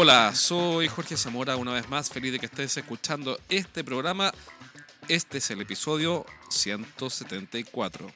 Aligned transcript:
Hola, 0.00 0.32
soy 0.32 0.86
Jorge 0.86 1.16
Zamora, 1.16 1.56
una 1.56 1.72
vez 1.72 1.88
más 1.88 2.08
feliz 2.08 2.30
de 2.30 2.38
que 2.38 2.46
estés 2.46 2.76
escuchando 2.76 3.36
este 3.48 3.82
programa. 3.82 4.32
Este 5.08 5.38
es 5.38 5.50
el 5.50 5.60
episodio 5.60 6.24
174. 6.50 8.08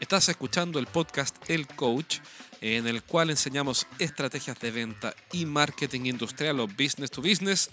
Estás 0.00 0.30
escuchando 0.30 0.78
el 0.78 0.86
podcast 0.86 1.36
El 1.50 1.66
Coach, 1.66 2.20
en 2.62 2.86
el 2.86 3.02
cual 3.02 3.28
enseñamos 3.28 3.86
estrategias 3.98 4.58
de 4.60 4.70
venta 4.70 5.14
y 5.30 5.44
marketing 5.44 6.06
industrial 6.06 6.60
o 6.60 6.66
business 6.66 7.10
to 7.10 7.20
business 7.20 7.68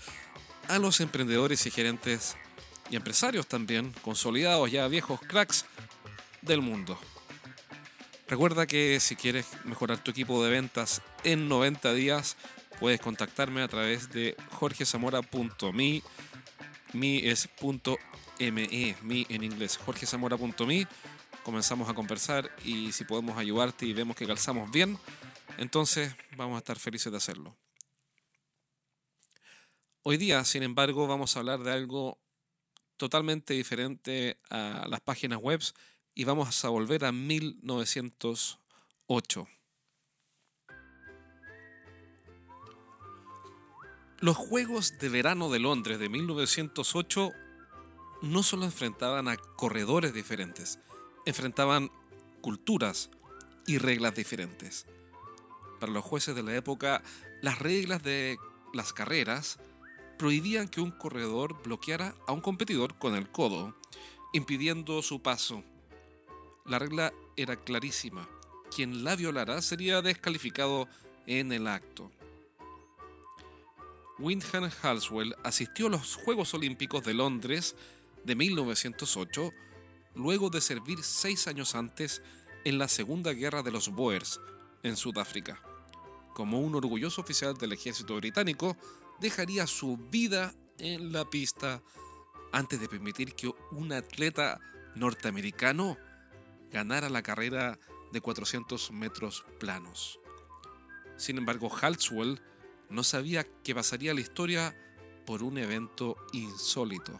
a 0.68 0.77
los 0.77 0.99
emprendedores 0.99 1.65
y 1.68 1.71
gerentes 1.71 2.36
y 2.89 2.97
empresarios 2.97 3.48
también, 3.48 3.93
consolidados 4.02 4.70
ya 4.70 4.90
viejos 4.90 5.21
cracks 5.21 5.63
del 6.41 6.62
mundo. 6.62 6.99
Recuerda 8.27 8.68
que 8.68 8.99
si 8.99 9.15
quieres 9.15 9.45
mejorar 9.63 10.04
tu 10.04 10.12
equipo 10.12 10.43
de 10.43 10.52
ventas 10.52 11.02
en 11.23 11.48
90 11.48 11.93
días, 11.93 12.35
puedes 12.80 13.02
contactarme 13.02 13.62
a 13.62 13.67
través 13.67 14.12
de 14.12 14.36
jorgezamora.me. 14.52 16.02
Mi 16.94 17.18
es 17.18 17.49
.me, 18.40 18.95
mi 19.02 19.26
en 19.30 19.44
inglés, 19.44 19.77
jorgezamora.me. 19.77 20.88
Comenzamos 21.44 21.90
a 21.90 21.94
conversar 21.94 22.49
y 22.63 22.91
si 22.91 23.05
podemos 23.05 23.38
ayudarte 23.38 23.85
y 23.85 23.94
vemos 23.94 24.16
que 24.16 24.27
calzamos 24.27 24.70
bien, 24.71 24.98
entonces 25.58 26.16
vamos 26.35 26.55
a 26.55 26.59
estar 26.59 26.77
felices 26.77 27.12
de 27.12 27.18
hacerlo. 27.18 27.55
Hoy 30.04 30.18
día, 30.18 30.44
sin 30.46 30.63
embargo, 30.63 31.07
vamos 31.07 31.35
a 31.35 31.40
hablar 31.40 31.63
de 31.63 31.71
algo 31.71 32.20
totalmente 32.98 33.54
diferente 33.54 34.40
a 34.49 34.88
las 34.90 35.02
páginas 35.02 35.40
web 35.40 35.62
y 36.13 36.23
vamos 36.23 36.66
a 36.66 36.70
volver 36.70 37.05
a 37.05 37.12
1908. 37.12 39.48
Los 44.20 44.35
Juegos 44.35 44.98
de 44.99 45.10
Verano 45.10 45.49
de 45.49 45.60
Londres 45.60 45.99
de 45.99 46.10
1908 46.10 47.32
no 48.21 48.43
solo 48.43 48.65
enfrentaban 48.65 49.27
a 49.27 49.37
corredores 49.37 50.13
diferentes, 50.13 50.79
enfrentaban 51.26 51.91
culturas 52.41 53.10
y 53.68 53.77
reglas 53.77 54.15
diferentes. 54.15 54.85
Para 55.79 55.91
los 55.91 56.04
jueces 56.04 56.35
de 56.35 56.43
la 56.43 56.55
época, 56.55 57.04
las 57.41 57.60
reglas 57.60 58.01
de 58.01 58.38
las 58.73 58.93
carreras 58.93 59.60
prohibían 60.18 60.68
que 60.68 60.82
un 60.82 60.91
corredor 60.91 61.62
bloqueara 61.63 62.15
a 62.27 62.32
un 62.32 62.41
competidor 62.41 62.98
con 62.98 63.15
el 63.15 63.29
codo, 63.29 63.76
impidiendo 64.34 65.01
su 65.03 65.22
paso 65.22 65.63
la 66.68 66.79
regla 66.79 67.13
era 67.38 67.56
clarísima. 67.56 68.28
Quien 68.75 69.06
la 69.06 69.16
violara 69.16 69.62
sería 69.62 70.01
descalificado 70.01 70.90
en 71.25 71.53
el 71.53 71.66
acto. 71.66 72.12
Windham 74.19 74.69
Halswell 74.81 75.35
asistió 75.44 75.88
a 75.88 75.91
los 75.91 76.16
Juegos 76.16 76.53
Olímpicos 76.53 77.03
de 77.03 77.13
Londres 77.13 77.75
de 78.23 78.35
1908, 78.35 79.53
luego 80.16 80.50
de 80.50 80.59
servir 80.62 81.03
seis 81.03 81.47
años 81.47 81.75
antes 81.75 82.22
en 82.66 82.79
la 82.79 82.88
Segunda 82.88 83.34
Guerra 83.34 83.62
de 83.62 83.72
los 83.72 83.90
Boers, 83.90 84.41
en 84.84 84.95
Sudáfrica. 84.95 85.62
Como 86.34 86.59
un 86.59 86.75
orgulloso 86.75 87.22
oficial 87.22 87.56
del 87.57 87.73
ejército 87.73 88.16
británico, 88.16 88.75
dejaría 89.19 89.68
su 89.68 89.97
vida 89.97 90.53
en 90.79 91.12
la 91.12 91.29
pista 91.29 91.81
antes 92.51 92.79
de 92.79 92.88
permitir 92.88 93.34
que 93.35 93.51
un 93.72 93.91
atleta 93.91 94.59
norteamericano 94.95 95.97
ganara 96.72 97.09
la 97.09 97.22
carrera 97.22 97.78
de 98.12 98.22
400 98.22 98.91
metros 98.91 99.45
planos. 99.59 100.19
Sin 101.17 101.38
embargo, 101.38 101.69
Halswell 101.69 102.41
no 102.89 103.03
sabía 103.03 103.45
que 103.63 103.75
pasaría 103.75 104.13
la 104.13 104.21
historia 104.21 104.75
por 105.25 105.43
un 105.43 105.57
evento 105.57 106.15
insólito. 106.33 107.19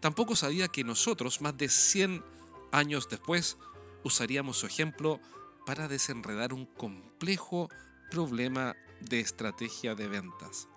Tampoco 0.00 0.36
sabía 0.36 0.68
que 0.68 0.84
nosotros, 0.84 1.40
más 1.40 1.56
de 1.56 1.68
100 1.68 2.24
años 2.72 3.08
después, 3.08 3.56
usaríamos 4.02 4.58
su 4.58 4.66
ejemplo 4.66 5.20
para 5.64 5.88
desenredar 5.88 6.52
un 6.52 6.66
complejo 6.66 7.68
problema 8.10 8.74
de 9.00 9.20
estrategia 9.20 9.94
de 9.94 10.08
ventas. 10.08 10.68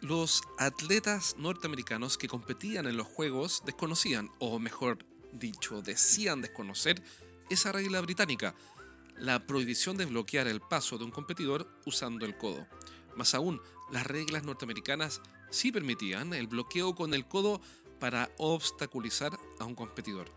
Los 0.00 0.42
atletas 0.58 1.34
norteamericanos 1.38 2.18
que 2.18 2.28
competían 2.28 2.86
en 2.86 2.96
los 2.96 3.06
Juegos 3.06 3.62
desconocían, 3.64 4.30
o 4.38 4.58
mejor 4.58 4.98
dicho, 5.32 5.82
decían 5.82 6.42
desconocer, 6.42 7.02
esa 7.50 7.72
regla 7.72 8.00
británica, 8.00 8.54
la 9.18 9.46
prohibición 9.46 9.96
de 9.96 10.06
bloquear 10.06 10.46
el 10.46 10.60
paso 10.60 10.98
de 10.98 11.04
un 11.04 11.10
competidor 11.10 11.68
usando 11.86 12.26
el 12.26 12.36
codo. 12.36 12.66
Más 13.16 13.34
aún, 13.34 13.60
las 13.90 14.06
reglas 14.06 14.44
norteamericanas 14.44 15.20
sí 15.50 15.70
permitían 15.70 16.34
el 16.34 16.46
bloqueo 16.46 16.94
con 16.94 17.14
el 17.14 17.26
codo 17.26 17.60
para 18.00 18.30
obstaculizar 18.38 19.38
a 19.58 19.64
un 19.64 19.74
competidor. 19.74 20.30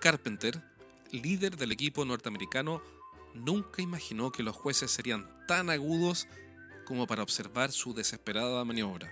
Carpenter, 0.00 0.62
líder 1.12 1.56
del 1.56 1.72
equipo 1.72 2.04
norteamericano, 2.04 2.82
nunca 3.34 3.82
imaginó 3.82 4.32
que 4.32 4.42
los 4.42 4.56
jueces 4.56 4.90
serían 4.90 5.26
tan 5.46 5.70
agudos 5.70 6.26
como 6.84 7.06
para 7.06 7.22
observar 7.22 7.72
su 7.72 7.92
desesperada 7.92 8.64
maniobra. 8.64 9.10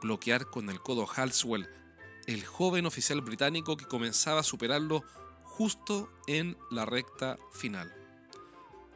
Bloquear 0.00 0.46
con 0.46 0.70
el 0.70 0.80
codo 0.80 1.06
Halswell, 1.06 1.68
el 2.26 2.44
joven 2.44 2.86
oficial 2.86 3.20
británico 3.20 3.76
que 3.76 3.86
comenzaba 3.86 4.40
a 4.40 4.44
superarlo 4.44 5.04
justo 5.56 6.10
en 6.26 6.56
la 6.70 6.84
recta 6.84 7.38
final. 7.52 7.94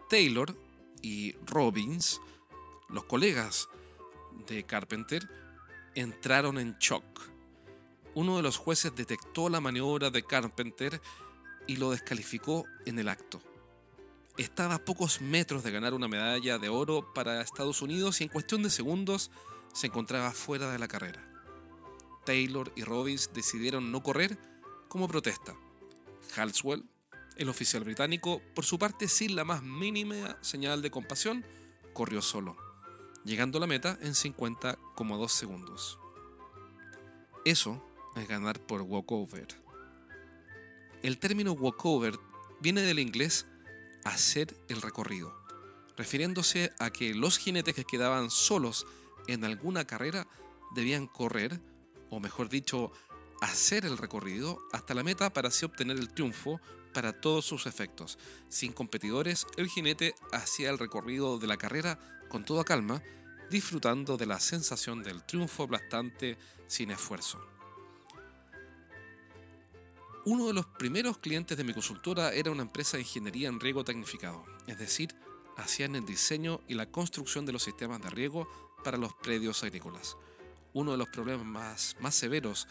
Taylor 0.09 0.57
y 1.03 1.33
Robbins, 1.47 2.21
los 2.89 3.05
colegas 3.05 3.69
de 4.47 4.65
Carpenter, 4.65 5.29
entraron 5.95 6.59
en 6.59 6.77
shock. 6.79 7.05
Uno 8.15 8.37
de 8.37 8.43
los 8.43 8.57
jueces 8.57 8.95
detectó 8.95 9.49
la 9.49 9.61
maniobra 9.61 10.11
de 10.11 10.23
Carpenter 10.23 11.01
y 11.67 11.77
lo 11.77 11.91
descalificó 11.91 12.65
en 12.85 12.99
el 12.99 13.09
acto 13.09 13.41
estaba 14.37 14.75
a 14.75 14.85
pocos 14.85 15.21
metros 15.21 15.65
de 15.65 15.71
ganar 15.71 15.95
una 15.95 16.09
medalla 16.09 16.59
de 16.59 16.69
oro 16.69 17.13
para 17.15 17.41
Estados 17.41 17.83
Unidos 17.83 18.21
y 18.21 18.25
en 18.25 18.31
cuestión 18.31 18.63
de 18.63 18.71
segundos 18.71 19.31
se 19.73 19.87
encontraba 19.87 20.31
fuera 20.33 20.71
de 20.71 20.79
la 20.79 20.89
carrera. 20.89 21.23
Taylor 22.25 22.73
y 22.77 22.85
Robbins 22.85 23.31
decidieron 23.33 23.93
no 23.93 24.03
correr 24.03 24.39
como 24.89 25.09
protesta. 25.09 25.55
Halswell, 26.35 26.85
el 27.37 27.49
oficial 27.49 27.85
británico, 27.85 28.41
por 28.55 28.65
su 28.65 28.79
parte 28.79 29.09
sin 29.09 29.37
la 29.37 29.45
más 29.45 29.63
mínima 29.63 30.39
señal 30.41 30.83
de 30.83 30.91
compasión, 30.91 31.45
corrió 31.93 32.23
solo, 32.23 32.57
llegando 33.25 33.59
a 33.59 33.61
la 33.61 33.67
meta 33.67 33.99
en 34.01 34.15
50,2 34.15 35.29
segundos. 35.29 35.99
Eso 37.45 37.83
es 38.17 38.27
ganar 38.27 38.59
por 38.61 38.83
walkover. 38.83 39.49
El 41.03 41.19
término 41.19 41.53
walkover 41.53 42.19
viene 42.61 42.83
del 42.83 42.99
inglés 42.99 43.47
hacer 44.05 44.57
el 44.69 44.83
recorrido, 44.83 45.35
refiriéndose 45.97 46.73
a 46.79 46.91
que 46.91 47.15
los 47.15 47.39
jinetes 47.39 47.75
que 47.75 47.85
quedaban 47.85 48.31
solos 48.31 48.87
en 49.27 49.45
alguna 49.45 49.87
carrera 49.87 50.27
debían 50.75 51.07
correr, 51.07 51.61
o 52.11 52.21
mejor 52.21 52.49
dicho, 52.49 52.93
hacer 53.41 53.85
el 53.85 53.99
recorrido 53.99 54.63
hasta 54.73 54.95
la 54.95 55.03
meta 55.03 55.33
para 55.33 55.49
así 55.49 55.65
obtener 55.65 55.97
el 55.97 56.13
triunfo 56.13 56.61
para 56.93 57.13
todos 57.13 57.45
sus 57.45 57.67
efectos. 57.67 58.19
Sin 58.49 58.73
competidores, 58.73 59.47
el 59.57 59.69
jinete 59.69 60.15
hacía 60.33 60.71
el 60.71 60.79
recorrido 60.79 61.39
de 61.39 61.47
la 61.47 61.57
carrera 61.57 61.99
con 62.29 62.45
toda 62.45 62.65
calma, 62.65 63.03
disfrutando 63.51 64.17
de 64.17 64.27
la 64.27 64.41
sensación 64.41 65.03
del 65.03 65.23
triunfo 65.25 65.65
aplastante 65.65 66.39
sin 66.67 66.91
esfuerzo. 66.91 67.39
Uno 70.25 70.49
de 70.49 70.55
los 70.55 70.67
primeros 70.67 71.19
clientes 71.19 71.57
de 71.57 71.63
mi 71.63 71.73
consultora 71.73 72.33
era 72.33 72.51
una 72.51 72.63
empresa 72.63 72.97
de 72.97 73.05
ingeniería 73.05 73.49
en 73.49 73.61
riego 73.61 73.85
tecnificado, 73.85 74.45
es 74.67 74.79
decir, 74.79 75.15
hacían 75.57 75.95
el 75.95 76.05
diseño 76.05 76.61
y 76.67 76.75
la 76.75 76.87
construcción 76.91 77.47
de 77.47 77.53
los 77.53 77.63
sistemas 77.63 78.03
de 78.03 78.11
riego 78.11 78.49
para 78.83 78.99
los 78.99 79.15
predios 79.15 79.63
agrícolas. 79.63 80.17
Uno 80.73 80.93
de 80.93 80.99
los 80.99 81.09
problemas 81.09 81.47
más, 81.47 81.97
más 82.01 82.15
severos 82.15 82.67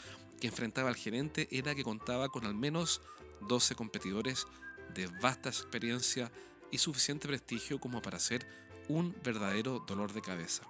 que 0.46 0.50
enfrentaba 0.50 0.90
el 0.90 0.96
gerente 0.96 1.48
era 1.50 1.74
que 1.74 1.84
contaba 1.84 2.30
con 2.30 2.46
al 2.46 2.54
menos 2.54 3.02
12 3.48 3.74
competidores 3.74 4.46
de 4.94 5.08
vasta 5.20 5.50
experiencia 5.50 6.32
y 6.70 6.78
suficiente 6.78 7.28
prestigio 7.28 7.80
como 7.80 8.00
para 8.00 8.20
ser 8.20 8.48
un 8.88 9.16
verdadero 9.24 9.84
dolor 9.88 10.14
de 10.14 10.22
cabeza. 10.22 10.62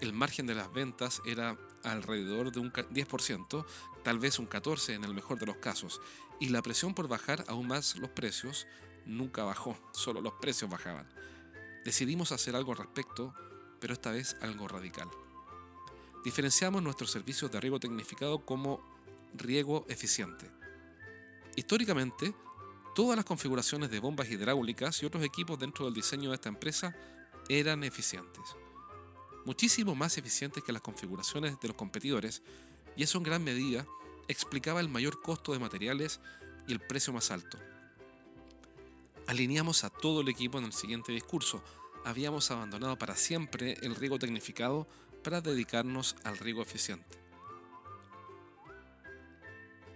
El 0.00 0.14
margen 0.14 0.46
de 0.46 0.54
las 0.54 0.72
ventas 0.72 1.20
era 1.26 1.58
alrededor 1.82 2.50
de 2.50 2.60
un 2.60 2.72
10%, 2.72 3.66
tal 4.02 4.18
vez 4.18 4.38
un 4.38 4.48
14% 4.48 4.94
en 4.94 5.04
el 5.04 5.12
mejor 5.12 5.38
de 5.38 5.44
los 5.44 5.56
casos, 5.56 6.00
y 6.40 6.48
la 6.48 6.62
presión 6.62 6.94
por 6.94 7.08
bajar 7.08 7.44
aún 7.48 7.68
más 7.68 7.96
los 7.96 8.08
precios 8.08 8.66
nunca 9.04 9.44
bajó, 9.44 9.78
solo 9.92 10.22
los 10.22 10.32
precios 10.40 10.70
bajaban. 10.70 11.06
Decidimos 11.84 12.32
hacer 12.32 12.56
algo 12.56 12.72
al 12.72 12.78
respecto, 12.78 13.34
pero 13.80 13.92
esta 13.92 14.12
vez 14.12 14.34
algo 14.40 14.66
radical. 14.66 15.10
Diferenciamos 16.26 16.82
nuestros 16.82 17.10
servicios 17.10 17.50
de 17.52 17.60
riego 17.60 17.78
tecnificado 17.78 18.44
como 18.44 18.82
riego 19.32 19.86
eficiente. 19.88 20.50
Históricamente, 21.54 22.34
Todas 22.96 23.14
las 23.14 23.26
configuraciones 23.26 23.90
de 23.90 24.00
bombas 24.00 24.30
hidráulicas 24.30 25.02
y 25.02 25.04
otros 25.04 25.22
equipos 25.22 25.58
dentro 25.58 25.84
del 25.84 25.92
diseño 25.92 26.30
de 26.30 26.36
esta 26.36 26.48
empresa 26.48 26.96
eran 27.46 27.84
eficientes. 27.84 28.56
Muchísimo 29.44 29.94
más 29.94 30.16
eficientes 30.16 30.64
que 30.64 30.72
las 30.72 30.80
configuraciones 30.80 31.60
de 31.60 31.68
los 31.68 31.76
competidores, 31.76 32.42
y 32.96 33.02
eso 33.02 33.18
en 33.18 33.24
gran 33.24 33.44
medida 33.44 33.86
explicaba 34.28 34.80
el 34.80 34.88
mayor 34.88 35.20
costo 35.20 35.52
de 35.52 35.58
materiales 35.58 36.20
y 36.66 36.72
el 36.72 36.80
precio 36.80 37.12
más 37.12 37.30
alto. 37.30 37.58
Alineamos 39.26 39.84
a 39.84 39.90
todo 39.90 40.22
el 40.22 40.28
equipo 40.30 40.56
en 40.56 40.64
el 40.64 40.72
siguiente 40.72 41.12
discurso. 41.12 41.62
Habíamos 42.06 42.50
abandonado 42.50 42.96
para 42.96 43.14
siempre 43.14 43.76
el 43.82 43.94
riego 43.94 44.18
tecnificado 44.18 44.86
para 45.26 45.40
dedicarnos 45.40 46.14
al 46.22 46.38
riego 46.38 46.62
eficiente. 46.62 47.18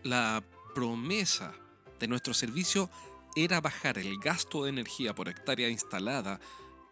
La 0.02 0.42
promesa 0.74 1.54
de 2.00 2.08
nuestro 2.08 2.34
servicio 2.34 2.90
era 3.36 3.60
bajar 3.60 3.98
el 3.98 4.18
gasto 4.18 4.64
de 4.64 4.70
energía 4.70 5.14
por 5.14 5.28
hectárea 5.28 5.68
instalada 5.68 6.40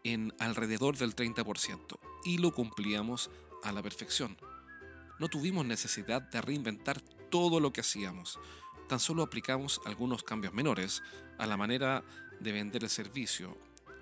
en 0.04 0.32
alrededor 0.38 0.96
del 0.96 1.16
30% 1.16 1.98
y 2.26 2.38
lo 2.38 2.54
cumplíamos 2.54 3.28
a 3.64 3.72
la 3.72 3.82
perfección. 3.82 4.38
No 5.18 5.26
tuvimos 5.26 5.66
necesidad 5.66 6.22
de 6.22 6.40
reinventar 6.40 7.00
todo 7.30 7.58
lo 7.58 7.72
que 7.72 7.80
hacíamos, 7.80 8.38
tan 8.88 9.00
solo 9.00 9.24
aplicamos 9.24 9.80
algunos 9.84 10.22
cambios 10.22 10.54
menores 10.54 11.02
a 11.38 11.46
la 11.48 11.56
manera 11.56 12.04
de 12.38 12.52
vender 12.52 12.84
el 12.84 12.90
servicio 12.90 13.58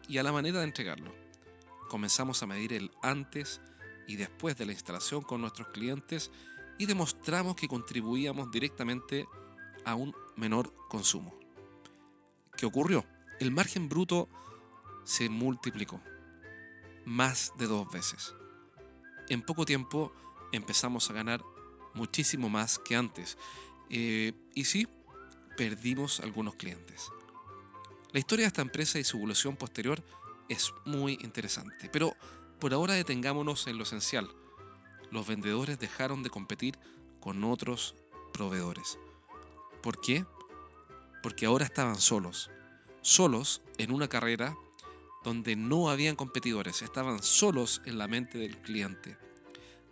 y 0.06 0.18
a 0.18 0.22
la 0.22 0.32
manera 0.32 0.58
de 0.58 0.66
entregarlo. 0.66 1.14
Comenzamos 1.88 2.42
a 2.42 2.46
medir 2.46 2.74
el 2.74 2.90
antes 3.00 3.62
y 4.06 4.16
después 4.16 4.56
de 4.56 4.66
la 4.66 4.72
instalación 4.72 5.22
con 5.22 5.40
nuestros 5.40 5.68
clientes 5.68 6.30
y 6.78 6.86
demostramos 6.86 7.56
que 7.56 7.68
contribuíamos 7.68 8.50
directamente 8.50 9.26
a 9.84 9.94
un 9.94 10.14
menor 10.36 10.72
consumo. 10.88 11.38
¿Qué 12.56 12.66
ocurrió? 12.66 13.04
El 13.40 13.50
margen 13.50 13.88
bruto 13.88 14.28
se 15.04 15.28
multiplicó 15.28 16.00
más 17.04 17.52
de 17.58 17.66
dos 17.66 17.88
veces. 17.90 18.34
En 19.28 19.42
poco 19.42 19.64
tiempo 19.64 20.12
empezamos 20.52 21.10
a 21.10 21.14
ganar 21.14 21.42
muchísimo 21.94 22.48
más 22.48 22.78
que 22.78 22.96
antes. 22.96 23.38
Eh, 23.90 24.32
y 24.54 24.64
sí, 24.64 24.88
perdimos 25.56 26.20
algunos 26.20 26.54
clientes. 26.56 27.10
La 28.12 28.20
historia 28.20 28.44
de 28.44 28.48
esta 28.48 28.62
empresa 28.62 28.98
y 28.98 29.04
su 29.04 29.16
evolución 29.16 29.56
posterior 29.56 30.02
es 30.48 30.72
muy 30.84 31.18
interesante, 31.22 31.88
pero 31.92 32.14
por 32.60 32.72
ahora 32.72 32.94
detengámonos 32.94 33.66
en 33.66 33.78
lo 33.78 33.84
esencial. 33.84 34.28
Los 35.10 35.26
vendedores 35.26 35.78
dejaron 35.78 36.22
de 36.22 36.30
competir 36.30 36.78
con 37.20 37.44
otros 37.44 37.94
proveedores. 38.32 38.98
¿Por 39.82 40.00
qué? 40.00 40.24
Porque 41.22 41.46
ahora 41.46 41.64
estaban 41.64 41.96
solos. 41.96 42.50
Solos 43.02 43.62
en 43.78 43.92
una 43.92 44.08
carrera 44.08 44.56
donde 45.26 45.56
no 45.56 45.90
habían 45.90 46.14
competidores, 46.14 46.82
estaban 46.82 47.22
solos 47.22 47.82
en 47.84 47.98
la 47.98 48.06
mente 48.06 48.38
del 48.38 48.58
cliente. 48.58 49.18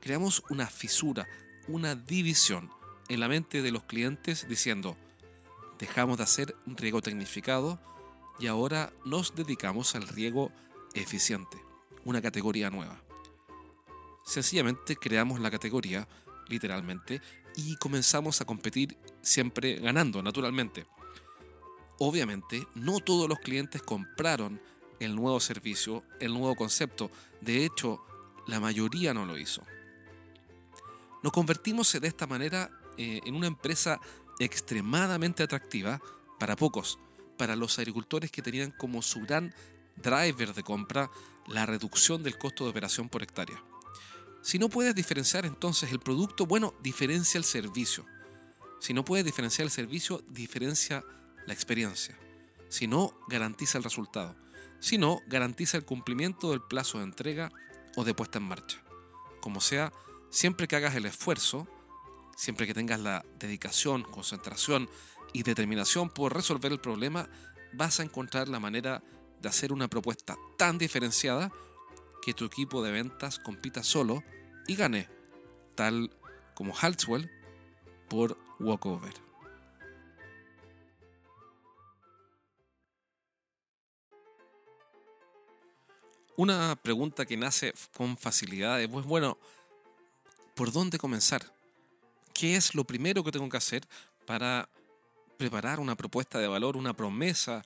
Creamos 0.01 0.45
una 0.49 0.69
fisura, 0.69 1.27
una 1.67 1.97
división 1.97 2.71
en 3.09 3.21
la 3.21 3.29
mente 3.29 3.61
de 3.61 3.73
los 3.73 3.83
clientes 3.83 4.47
diciendo, 4.49 4.97
dejamos 5.79 6.19
de 6.19 6.23
hacer 6.23 6.57
riego 6.67 7.03
tecnificado 7.03 7.81
y 8.39 8.47
ahora 8.47 8.93
nos 9.05 9.35
dedicamos 9.35 9.95
al 9.95 10.07
riego 10.07 10.53
eficiente, 10.95 11.59
una 12.05 12.23
categoría 12.23 12.71
nueva. 12.71 13.01
Sencillamente 14.25 14.97
creamos 14.97 15.41
la 15.41 15.51
categoría, 15.51 16.09
literalmente, 16.49 17.21
y 17.56 17.77
comenzamos 17.77 18.41
a 18.41 18.45
competir 18.45 18.97
siempre 19.23 19.77
ganando, 19.77 20.23
naturalmente. 20.23 20.87
Obviamente, 21.99 22.67
no 22.75 23.01
todos 23.01 23.29
los 23.29 23.39
clientes 23.39 23.83
compraron 23.83 24.61
el 24.99 25.15
nuevo 25.15 25.41
servicio, 25.41 26.03
el 26.21 26.33
nuevo 26.33 26.56
concepto. 26.56 27.11
De 27.41 27.65
hecho, 27.65 28.05
la 28.47 28.61
mayoría 28.61 29.15
no 29.15 29.27
lo 29.27 29.39
hizo. 29.39 29.62
Nos 31.23 31.33
convertimos 31.33 31.93
de 31.93 32.06
esta 32.06 32.27
manera 32.27 32.71
eh, 32.97 33.21
en 33.25 33.35
una 33.35 33.47
empresa 33.47 34.01
extremadamente 34.39 35.43
atractiva 35.43 36.01
para 36.39 36.56
pocos, 36.56 36.99
para 37.37 37.56
los 37.56 37.79
agricultores 37.79 38.31
que 38.31 38.43
tenían 38.43 38.71
como 38.73 39.03
su 39.03 39.21
gran 39.21 39.55
driver 39.97 40.55
de 40.55 40.62
compra 40.62 41.11
la 41.46 41.67
reducción 41.67 42.23
del 42.23 42.38
costo 42.38 42.64
de 42.64 42.70
operación 42.70 43.08
por 43.08 43.23
hectárea. 43.23 43.62
Si 44.43 44.58
no 44.58 44.69
puedes 44.69 44.94
diferenciar 44.94 45.46
entonces 45.46 45.91
el 45.93 46.00
producto, 46.00 46.46
bueno, 46.46 46.75
diferencia 46.82 47.38
el 47.38 47.44
servicio. 47.44 48.05
Si 48.81 48.93
no 48.93 49.05
puedes 49.05 49.25
diferenciar 49.25 49.64
el 49.64 49.70
servicio, 49.70 50.23
diferencia 50.29 51.05
la 51.46 51.55
experiencia. 51.55 52.19
Si 52.69 52.87
no, 52.87 53.19
garantiza 53.29 53.79
el 53.79 53.85
resultado 53.85 54.37
sino 54.85 55.23
garantiza 55.29 55.79
el 55.79 55.87
cumplimiento 55.87 56.50
del 56.50 56.61
plazo 56.61 56.99
de 56.99 57.05
entrega 57.05 57.50
o 57.96 58.05
de 58.05 58.12
puesta 58.12 58.38
en 58.38 58.44
marcha. 58.44 58.82
Como 59.41 59.62
sea, 59.62 59.94
siempre 60.29 60.69
que 60.69 60.76
hagas 60.76 60.94
el 60.94 61.06
esfuerzo, 61.06 61.67
siempre 62.37 62.67
que 62.67 62.75
tengas 62.75 63.00
la 63.00 63.25
dedicación, 63.38 64.02
concentración 64.02 64.91
y 65.32 65.43
determinación 65.43 66.11
por 66.11 66.35
resolver 66.35 66.70
el 66.70 66.81
problema, 66.81 67.31
vas 67.73 67.99
a 67.99 68.02
encontrar 68.02 68.49
la 68.49 68.61
manera 68.61 69.02
de 69.44 69.50
hacer 69.50 69.73
una 69.73 69.88
propuesta 69.88 70.37
tan 70.56 70.79
diferenciada 70.79 71.52
que 72.23 72.32
tu 72.32 72.46
equipo 72.46 72.82
de 72.82 72.91
ventas 72.91 73.38
compita 73.38 73.85
solo 73.85 74.25
y 74.67 74.75
gane, 74.75 75.08
tal 75.75 76.11
como 76.55 76.75
Haltswell 76.75 77.31
por 78.08 78.38
Walkover. 78.58 79.12
Una 86.37 86.75
pregunta 86.76 87.26
que 87.26 87.37
nace 87.37 87.75
con 87.94 88.17
facilidad 88.17 88.81
es, 88.81 88.88
pues 88.88 89.05
bueno, 89.05 89.37
¿por 90.55 90.73
dónde 90.73 90.99
comenzar? 90.99 91.55
¿Qué 92.32 92.56
es 92.56 92.75
lo 92.75 92.85
primero 92.85 93.23
que 93.23 93.31
tengo 93.31 93.49
que 93.50 93.58
hacer 93.58 93.87
para 94.25 94.70
preparar 95.37 95.81
una 95.81 95.96
propuesta 95.96 96.38
de 96.38 96.49
valor, 96.49 96.79
una 96.79 96.94
promesa 96.94 97.62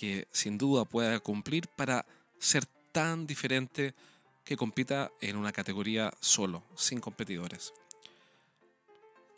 que 0.00 0.26
sin 0.32 0.56
duda 0.56 0.86
pueda 0.86 1.20
cumplir 1.20 1.68
para 1.68 2.06
ser 2.38 2.64
tan 2.90 3.26
diferente 3.26 3.92
que 4.44 4.56
compita 4.56 5.12
en 5.20 5.36
una 5.36 5.52
categoría 5.52 6.10
solo, 6.20 6.62
sin 6.74 7.00
competidores? 7.00 7.74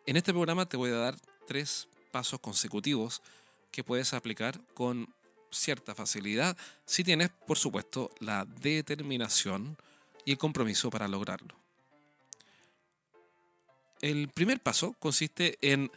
En 0.07 0.17
este 0.17 0.33
programa 0.33 0.67
te 0.67 0.77
voy 0.77 0.91
a 0.91 0.99
dar 0.99 1.17
tres 1.49 1.89
pasos 2.13 2.39
consecutivos 2.39 3.23
que 3.73 3.83
puedes 3.83 4.15
aplicar 4.15 4.61
con 4.75 5.13
cierta 5.51 5.97
facilidad 5.97 6.57
si 6.87 7.03
tienes, 7.03 7.31
por 7.49 7.59
supuesto, 7.59 8.13
la 8.21 8.45
determinación 8.45 9.77
y 10.25 10.31
el 10.31 10.39
compromiso 10.39 10.91
para 10.91 11.09
lograrlo. 11.09 11.57
El 14.01 14.29
primer 14.29 14.61
paso 14.61 14.95
consiste 15.01 15.59
en 15.61 15.91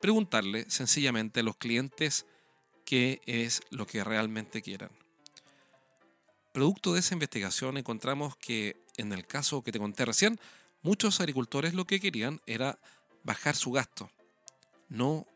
preguntarle 0.00 0.68
sencillamente 0.68 1.38
a 1.38 1.44
los 1.44 1.56
clientes 1.56 2.26
qué 2.84 3.20
es 3.26 3.62
lo 3.70 3.86
que 3.86 4.04
realmente 4.04 4.62
quieran. 4.62 4.90
Producto 6.52 6.94
de 6.94 7.00
esa 7.00 7.14
investigación 7.14 7.76
encontramos 7.76 8.36
que 8.36 8.76
en 8.96 9.12
el 9.12 9.26
caso 9.26 9.62
que 9.62 9.72
te 9.72 9.78
conté 9.78 10.04
recién, 10.04 10.38
muchos 10.82 11.20
agricultores 11.20 11.74
lo 11.74 11.84
que 11.84 12.00
querían 12.00 12.40
era 12.46 12.78
bajar 13.24 13.56
su 13.56 13.72
gasto, 13.72 14.10
no 14.88 15.26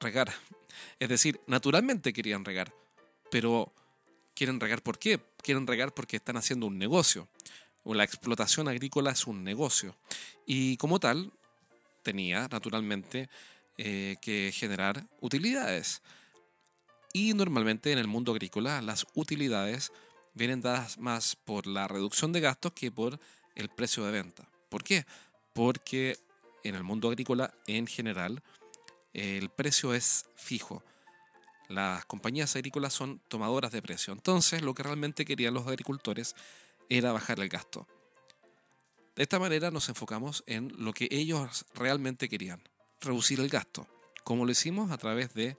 regar. 0.00 0.32
Es 0.98 1.08
decir, 1.08 1.40
naturalmente 1.46 2.12
querían 2.12 2.44
regar, 2.44 2.74
pero 3.30 3.72
quieren 4.34 4.58
regar 4.58 4.82
¿por 4.82 4.98
qué? 4.98 5.20
Quieren 5.42 5.66
regar 5.66 5.94
porque 5.94 6.16
están 6.16 6.36
haciendo 6.36 6.66
un 6.66 6.78
negocio. 6.78 7.28
La 7.84 8.04
explotación 8.04 8.68
agrícola 8.68 9.10
es 9.10 9.26
un 9.26 9.44
negocio. 9.44 9.96
Y 10.46 10.76
como 10.76 11.00
tal, 11.00 11.32
tenía 12.02 12.48
naturalmente 12.48 13.28
eh, 13.78 14.16
que 14.20 14.52
generar 14.54 15.04
utilidades. 15.20 16.02
Y 17.12 17.34
normalmente 17.34 17.92
en 17.92 17.98
el 17.98 18.06
mundo 18.06 18.32
agrícola 18.32 18.80
las 18.82 19.06
utilidades 19.14 19.92
vienen 20.34 20.60
dadas 20.60 20.98
más 20.98 21.36
por 21.36 21.66
la 21.66 21.88
reducción 21.88 22.32
de 22.32 22.40
gastos 22.40 22.72
que 22.72 22.90
por 22.90 23.20
el 23.54 23.68
precio 23.68 24.04
de 24.04 24.12
venta. 24.12 24.48
¿Por 24.68 24.82
qué? 24.82 25.04
Porque 25.52 26.18
en 26.64 26.74
el 26.74 26.84
mundo 26.84 27.08
agrícola 27.08 27.52
en 27.66 27.86
general 27.86 28.42
el 29.12 29.50
precio 29.50 29.94
es 29.94 30.26
fijo. 30.36 30.82
Las 31.68 32.04
compañías 32.06 32.56
agrícolas 32.56 32.92
son 32.92 33.20
tomadoras 33.28 33.72
de 33.72 33.82
precio. 33.82 34.12
Entonces, 34.12 34.62
lo 34.62 34.74
que 34.74 34.82
realmente 34.82 35.24
querían 35.24 35.54
los 35.54 35.66
agricultores 35.66 36.34
era 36.88 37.12
bajar 37.12 37.40
el 37.40 37.48
gasto. 37.48 37.86
De 39.16 39.22
esta 39.22 39.38
manera 39.38 39.70
nos 39.70 39.88
enfocamos 39.88 40.42
en 40.46 40.72
lo 40.78 40.92
que 40.92 41.08
ellos 41.10 41.66
realmente 41.74 42.28
querían, 42.28 42.62
reducir 43.00 43.40
el 43.40 43.48
gasto, 43.48 43.86
como 44.24 44.46
lo 44.46 44.52
hicimos 44.52 44.90
a 44.90 44.96
través 44.96 45.34
de 45.34 45.58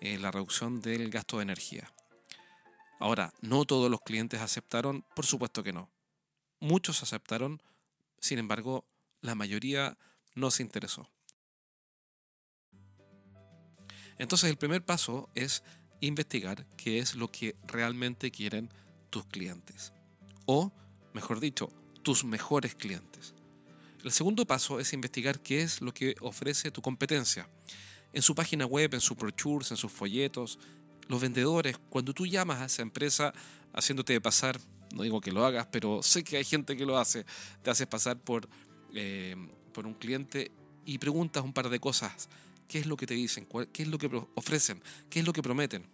eh, 0.00 0.18
la 0.18 0.30
reducción 0.30 0.80
del 0.80 1.10
gasto 1.10 1.38
de 1.38 1.44
energía. 1.44 1.92
Ahora, 3.00 3.32
no 3.40 3.64
todos 3.64 3.90
los 3.90 4.00
clientes 4.00 4.40
aceptaron, 4.40 5.04
por 5.14 5.24
supuesto 5.24 5.62
que 5.62 5.72
no. 5.72 5.90
Muchos 6.60 7.02
aceptaron, 7.02 7.62
sin 8.20 8.38
embargo, 8.38 8.84
la 9.20 9.34
mayoría 9.34 9.96
no 10.34 10.50
se 10.50 10.62
interesó. 10.62 11.08
Entonces 14.18 14.50
el 14.50 14.56
primer 14.56 14.84
paso 14.84 15.30
es 15.34 15.62
investigar 16.00 16.66
qué 16.76 16.98
es 16.98 17.14
lo 17.14 17.30
que 17.30 17.56
realmente 17.64 18.30
quieren 18.30 18.70
tus 19.10 19.24
clientes. 19.26 19.92
O, 20.46 20.72
mejor 21.14 21.40
dicho, 21.40 21.70
tus 22.02 22.24
mejores 22.24 22.74
clientes. 22.74 23.34
El 24.04 24.12
segundo 24.12 24.46
paso 24.46 24.80
es 24.80 24.92
investigar 24.92 25.40
qué 25.40 25.62
es 25.62 25.80
lo 25.80 25.92
que 25.92 26.14
ofrece 26.20 26.70
tu 26.70 26.82
competencia. 26.82 27.48
En 28.12 28.22
su 28.22 28.34
página 28.34 28.66
web, 28.66 28.94
en 28.94 29.00
sus 29.00 29.16
brochures, 29.16 29.70
en 29.70 29.76
sus 29.76 29.92
folletos, 29.92 30.58
los 31.08 31.20
vendedores, 31.20 31.78
cuando 31.90 32.12
tú 32.12 32.26
llamas 32.26 32.60
a 32.60 32.66
esa 32.66 32.82
empresa 32.82 33.32
haciéndote 33.72 34.20
pasar, 34.20 34.60
no 34.94 35.02
digo 35.02 35.20
que 35.20 35.32
lo 35.32 35.44
hagas, 35.44 35.66
pero 35.70 36.02
sé 36.02 36.24
que 36.24 36.36
hay 36.36 36.44
gente 36.44 36.76
que 36.76 36.86
lo 36.86 36.98
hace, 36.98 37.24
te 37.62 37.70
haces 37.70 37.86
pasar 37.86 38.18
por, 38.18 38.48
eh, 38.94 39.36
por 39.72 39.86
un 39.86 39.94
cliente 39.94 40.50
y 40.84 40.98
preguntas 40.98 41.44
un 41.44 41.52
par 41.52 41.68
de 41.68 41.80
cosas. 41.80 42.28
¿Qué 42.66 42.78
es 42.78 42.86
lo 42.86 42.96
que 42.96 43.06
te 43.06 43.14
dicen? 43.14 43.46
¿Qué 43.72 43.82
es 43.82 43.88
lo 43.88 43.98
que 43.98 44.10
ofrecen? 44.34 44.82
¿Qué 45.08 45.20
es 45.20 45.26
lo 45.26 45.32
que 45.32 45.42
prometen? 45.42 45.86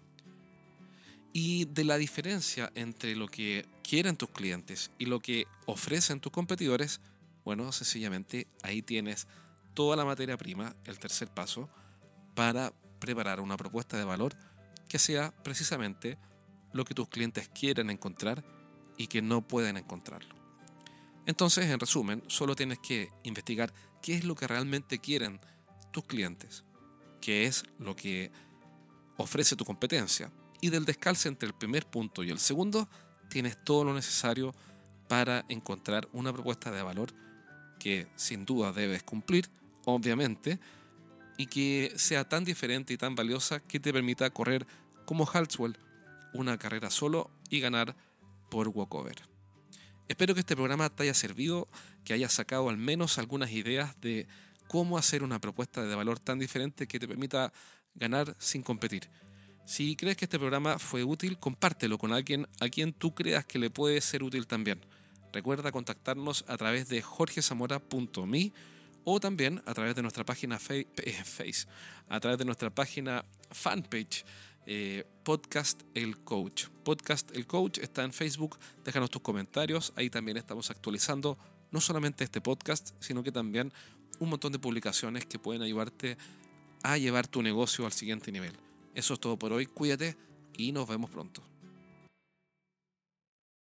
Y 1.33 1.65
de 1.67 1.85
la 1.85 1.97
diferencia 1.97 2.71
entre 2.75 3.15
lo 3.17 3.29
que 3.29 3.67
quieren 3.83 4.17
tus 4.17 4.31
clientes 4.31 4.91
y 4.99 5.07
lo 5.07 5.21
que 5.21 5.47
ofrecen 5.67 6.21
tus 6.21 6.33
competidores, 6.33 7.01
bueno, 7.45 7.71
sencillamente 7.73 8.47
ahí 8.63 8.83
tienes 8.83 9.27
toda 9.75 9.97
la 9.97 10.05
materia 10.05 10.37
prima, 10.37 10.75
el 10.85 10.99
tercer 10.99 11.29
paso, 11.29 11.69
para 12.35 12.73
preparar 12.99 13.41
una 13.41 13.57
propuesta 13.57 13.97
de 13.97 14.05
valor 14.05 14.35
que 14.89 14.99
sea 14.99 15.33
precisamente 15.43 16.19
lo 16.73 16.85
que 16.85 16.95
tus 16.95 17.09
clientes 17.09 17.49
quieren 17.49 17.91
encontrar 17.91 18.45
y 18.97 19.07
que 19.07 19.23
no 19.23 19.47
pueden 19.47 19.77
encontrarlo. 19.77 20.35
Entonces, 21.27 21.67
en 21.67 21.81
resumen, 21.81 22.23
solo 22.27 22.55
tienes 22.55 22.79
que 22.79 23.11
investigar 23.23 23.73
qué 24.03 24.15
es 24.15 24.25
lo 24.25 24.35
que 24.35 24.47
realmente 24.47 24.99
quieren 24.99 25.41
tus 25.91 26.05
clientes, 26.05 26.65
qué 27.21 27.47
es 27.47 27.65
lo 27.79 27.97
que 27.97 28.31
ofrece 29.17 29.57
tu 29.57 29.65
competencia. 29.65 30.31
Y 30.61 30.71
del 30.71 30.85
descalce 30.85 31.29
entre 31.29 31.47
el 31.47 31.55
primer 31.55 31.87
punto 31.87 32.23
y 32.23 32.31
el 32.31 32.39
segundo, 32.39 32.89
tienes 33.29 33.63
todo 33.65 33.85
lo 33.85 33.95
necesario 33.95 34.55
para 35.09 35.45
encontrar 35.49 36.09
una 36.13 36.33
propuesta 36.33 36.71
de 36.71 36.83
valor 36.83 37.13
que 37.79 38.07
sin 38.17 38.45
duda 38.45 38.73
debes 38.73 39.03
cumplir, 39.03 39.49
obviamente, 39.85 40.59
y 41.37 41.47
que 41.47 41.93
sea 41.97 42.29
tan 42.29 42.45
diferente 42.45 42.93
y 42.93 42.97
tan 42.97 43.15
valiosa 43.15 43.61
que 43.61 43.81
te 43.81 43.93
permita 43.93 44.31
correr 44.31 44.67
como 45.05 45.29
Halswell 45.31 45.77
una 46.33 46.59
carrera 46.59 46.91
solo 46.91 47.31
y 47.51 47.61
ganar 47.61 47.97
por 48.51 48.69
walkover. 48.69 49.23
Espero 50.09 50.35
que 50.35 50.41
este 50.41 50.55
programa 50.55 50.91
te 50.91 51.05
haya 51.05 51.15
servido, 51.15 51.69
que 52.05 52.13
hayas 52.13 52.33
sacado 52.33 52.69
al 52.69 52.77
menos 52.77 53.19
algunas 53.19 53.51
ideas 53.53 53.99
de 54.01 54.27
cómo 54.69 54.99
hacer 54.99 55.23
una 55.23 55.41
propuesta 55.41 55.85
de 55.85 55.95
valor 55.95 56.19
tan 56.19 56.39
diferente 56.39 56.87
que 56.87 56.99
te 56.99 57.09
permita 57.09 57.53
ganar 57.95 58.37
sin 58.39 58.63
competir. 58.63 59.09
Si 59.67 59.97
crees 59.97 60.17
que 60.17 60.27
este 60.27 60.39
programa 60.39 60.79
fue 60.79 61.05
útil, 61.05 61.39
compártelo 61.39 61.97
con 61.97 62.13
alguien 62.13 62.47
a 62.61 62.69
quien 62.69 62.93
tú 62.93 63.15
creas 63.15 63.47
que 63.47 63.59
le 63.59 63.71
puede 63.71 64.01
ser 64.03 64.23
útil 64.23 64.47
también. 64.47 64.81
Recuerda 65.33 65.73
contactarnos 65.73 66.45
a 66.49 66.57
través 66.59 66.89
de 66.89 67.01
jorgezamora.me 67.01 68.53
o 69.05 69.21
también 69.21 69.63
a 69.67 69.75
través 69.75 69.95
de 69.95 70.03
nuestra 70.03 70.25
página 70.25 70.59
eh, 70.69 71.13
Face, 71.25 71.67
a 72.09 72.21
través 72.21 72.39
de 72.39 72.45
nuestra 72.45 72.71
página 72.71 73.25
fanpage 73.51 74.25
eh, 74.67 75.05
Podcast 75.23 75.83
El 75.95 76.19
Coach. 76.25 76.67
Podcast 76.85 77.31
El 77.37 77.47
Coach 77.47 77.79
está 77.79 78.03
en 78.03 78.13
Facebook, 78.13 78.59
déjanos 78.85 79.11
tus 79.11 79.23
comentarios, 79.23 79.93
ahí 79.97 80.11
también 80.11 80.37
estamos 80.37 80.71
actualizando 80.71 81.39
no 81.71 81.81
solamente 81.81 82.25
este 82.25 82.41
podcast, 82.41 82.93
sino 83.01 83.23
que 83.23 83.33
también 83.33 83.73
un 84.21 84.31
montón 84.31 84.53
de 84.53 84.59
publicaciones 84.59 85.27
que 85.27 85.39
pueden 85.39 85.63
ayudarte 85.63 86.17
a 86.83 86.99
llevar 86.99 87.27
tu 87.27 87.43
negocio 87.43 87.85
al 87.85 87.93
siguiente 87.93 88.31
nivel. 88.31 88.53
Eso 88.95 89.15
es 89.15 89.21
todo 89.21 89.39
por 89.39 89.53
hoy, 89.53 89.67
cuídate 89.67 90.17
y 90.57 90.73
nos 90.73 90.89
vemos 90.89 91.11
pronto. 91.11 91.43